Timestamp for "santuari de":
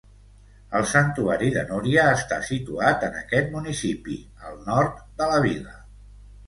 0.93-1.63